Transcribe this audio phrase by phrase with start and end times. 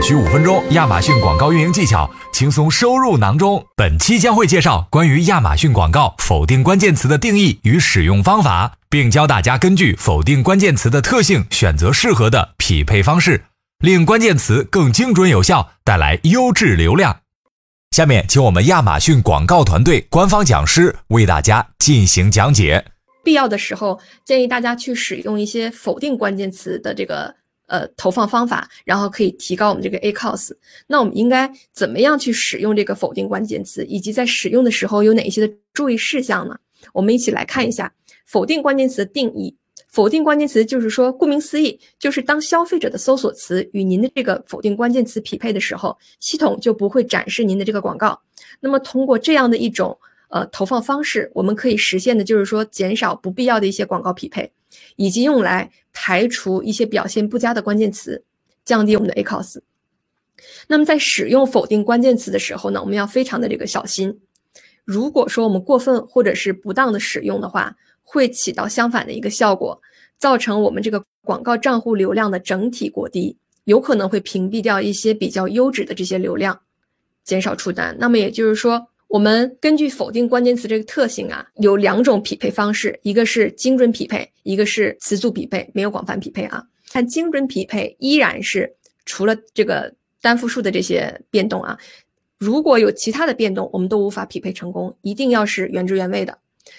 [0.00, 3.62] 只需五分钟，亚马逊广告运营技巧轻松收入囊中。
[3.76, 13.44] 本期将会介绍关于亚马逊广告否定关键词的定义与使用方法，并教大家根据否定关键词的特性选择适合的匹配方式，
[13.80, 17.20] 令关键词更精准有效，带来优质流量。
[17.90, 22.86] 下面，请我们亚马逊广告团队官方讲师为大家进行讲解。
[23.22, 27.39] 必要的时候，建议大家去使用一些否定关键词的这个。
[27.70, 30.50] 呃，投放方法，然后可以提高我们这个 ACOS。
[30.88, 36.58] 那我们应该怎么样去使用这个否定关键词，以及在使用的时候有哪一些的注意事项呢？
[36.92, 37.92] 我们一起来看一下
[38.26, 39.56] 否定关键词的定义。
[39.86, 48.20] 否定关键词就是说，顾名思义，就是当消费者的搜索词与您的这个否定关键词匹配的时候，系统就不会展示您的这个广告。
[48.58, 49.96] 那么通过这样的一种
[50.28, 54.50] 呃投放方式，我们可以实现的就是说，减少不必要的一些广告匹配。
[54.96, 58.22] 以及用来排除一些表现不佳的关键词，
[58.64, 59.60] 降低我们的 ACOS。
[60.68, 64.20] 那么在使用否定关键词的时候呢，我们要非常的这个小心。
[64.84, 69.80] 如果说我们过分或者是不当的使用的话，会起到相反的一个效果，
[70.18, 76.60] 造成我们这个广告账户流量的整体过低，有可能会屏蔽掉一些比较优质的这些流量，
[77.24, 77.96] 减少出单。
[77.98, 78.89] 那么也就是说。
[79.10, 86.62] 我们根据否定关键词这个特性啊，有两种匹配方式，一个是精准匹配，一个是词组匹配，没有广泛匹配啊。
[86.92, 88.72] 看精准匹配依然是
[89.04, 91.76] 除了这个单复数的这些变动啊，
[92.38, 96.38] 如果有其他的变动，我们都无法匹配成功，一定要是原汁原味的。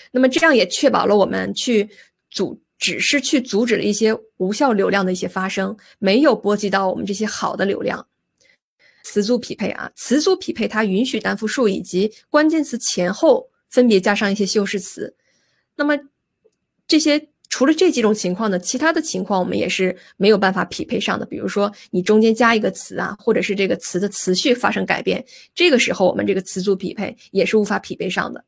[0.10, 1.90] 那么这样也确保了我们去
[2.30, 8.08] 阻，只是去阻止了一些无效流量的一些发生，没有波及到我们这些好的流量。
[9.04, 15.16] 词组匹配啊，词组匹配它允许单复数以及关键词前后分别加上一些修饰词。
[15.76, 15.98] 那么
[16.88, 21.26] 这些除了这几种情况呢，其他的情况我们也是没有办法匹配上的。
[21.26, 28.44] 比如说你中间加一个词啊，或者是这个词的词序发生改变，这个时候我们这个词组匹配也是无法匹配上的。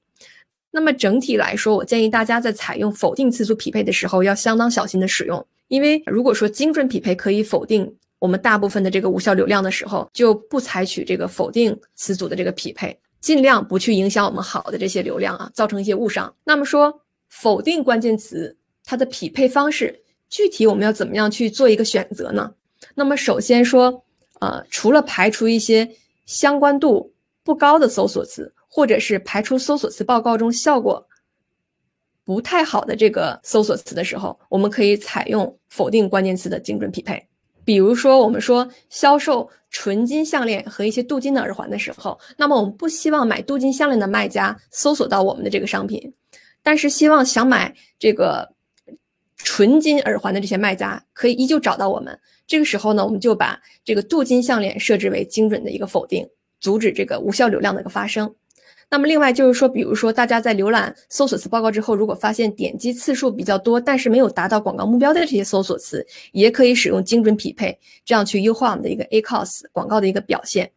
[0.72, 7.94] 那么整体来说，我建议大家在采用否定词组匹配的时候要相当小心的使用，因为如果说精准匹配可以否定。
[8.24, 16.34] 我们大部分的这个无效流量的时候，就不采取这个否定词组的这个匹配，尽量不去影响我们好的这些流量啊，造成一些误伤。
[16.46, 22.54] 那么说否定关键词它的匹配方式，具体我们要怎么样去做一个选择呢？
[22.96, 24.06] 那么首先说，
[24.40, 25.92] 呃，除了排除一些
[26.26, 27.14] 相关度
[27.44, 31.06] 不高的搜索词，或者是排除搜索词报告中效果
[32.24, 37.22] 不太好的这个搜索词的时候，我们可以采用否定关键词的精准匹配。
[37.66, 46.14] 比如说，我们说销售纯金项链和一些镀金的耳环的时候，那么我们不希望买镀金项链的卖家搜索到我们的这个商品，
[46.62, 48.48] 但是希望想买这个
[49.38, 52.18] 纯金耳环的这些卖家可以依旧找到我们。
[52.46, 56.28] 这个时候呢，我们就把这个镀金项链设置为精准的一个否定，
[56.60, 58.34] 阻止这个无效流量的一个发生。
[58.90, 70.70] 那么另外就是说，比如说大家在浏览搜索词报告之后，如果发现点击次数比较多，但是没有达到广告目标的这些搜索词，也可以使用精准匹配，这样去优化我们的一个 ACOS 广告的一个表现。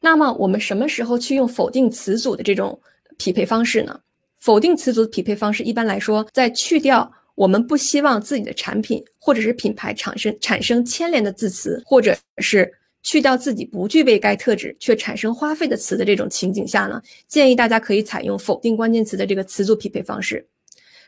[0.00, 2.78] 那么我们什么时候去用否定词组的这种
[3.16, 3.98] 匹配方式呢？
[4.36, 12.70] 否定词组的匹配方式一般来说，在去掉我们不希望自己的产品或者是品牌产生产生牵连的字词，或者是。
[13.02, 20.46] 去掉自己不具备该特质却产生花费的词的这种情景下呢，建议大家可以采用否定关键词的这个词组匹配方式。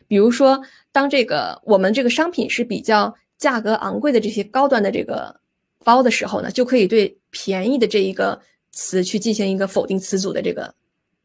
[0.07, 0.61] 比如说，
[0.91, 5.35] 当这个我们这个商品是比较价格昂贵的这些高端的这个
[5.83, 8.39] 包的时候呢，就可以对便宜的这一个
[8.71, 10.73] 词去进行一个否定词组的这个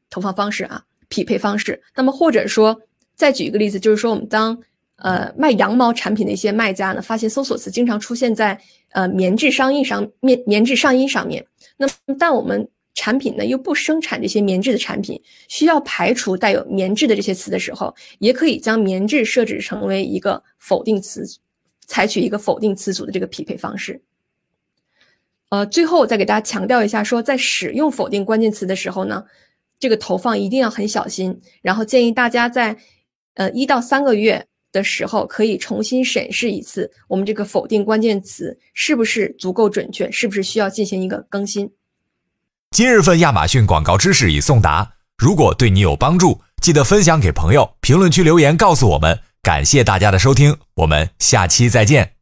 [0.08, 1.82] 投放方式啊，匹配方式。
[1.94, 2.80] 那么或者说，
[3.14, 4.58] 再举一个例子，就是说我们当
[5.00, 8.58] 呃卖羊毛产品的一些卖家呢，发现搜索词经常出现在。
[8.92, 11.46] 呃，棉质上衣上面棉质上衣上面，
[11.76, 15.16] 那么但我们产品呢又不生产这些棉质的产品，
[15.46, 21.24] 需要排除带有棉质的这些词的时候，也可以将棉质设置成为一个否定词，
[21.86, 24.02] 采取一个否定词组的这个匹配方式。
[25.50, 29.24] 呃，最后我再给大家强调一下，说在使用否定关键词的时候呢，
[29.78, 32.76] 这个投放一定要很小心，然后建议大家在
[33.34, 34.44] 呃一到三个月。
[34.72, 41.70] 的时候，可以重新审视一次我们这个否定关键词是不是足够准确，是不是需要进行一个更新。
[42.70, 49.18] 今日份亚马逊广告知识已送达，如果对你有帮助，记得分享给朋友，评论区留言告诉我们。
[49.42, 52.19] 感谢大家的收听，我们下期再见。